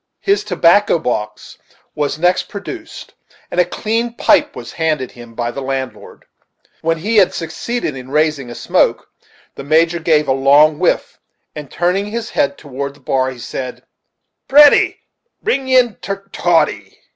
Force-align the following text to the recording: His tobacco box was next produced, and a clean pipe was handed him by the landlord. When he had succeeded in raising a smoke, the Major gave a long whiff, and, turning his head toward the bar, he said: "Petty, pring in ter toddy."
His 0.21 0.43
tobacco 0.43 0.97
box 0.97 1.59
was 1.93 2.17
next 2.17 2.49
produced, 2.49 3.13
and 3.51 3.59
a 3.59 3.63
clean 3.65 4.15
pipe 4.15 4.55
was 4.55 4.73
handed 4.73 5.11
him 5.11 5.35
by 5.35 5.51
the 5.51 5.61
landlord. 5.61 6.25
When 6.81 6.97
he 6.97 7.17
had 7.17 7.35
succeeded 7.35 7.95
in 7.95 8.09
raising 8.09 8.49
a 8.49 8.55
smoke, 8.55 9.09
the 9.53 9.63
Major 9.63 9.99
gave 9.99 10.27
a 10.27 10.31
long 10.31 10.79
whiff, 10.79 11.19
and, 11.55 11.69
turning 11.69 12.07
his 12.07 12.31
head 12.31 12.57
toward 12.57 12.95
the 12.95 12.99
bar, 12.99 13.29
he 13.29 13.37
said: 13.37 13.83
"Petty, 14.47 15.01
pring 15.43 15.69
in 15.69 15.93
ter 16.01 16.23
toddy." 16.31 16.97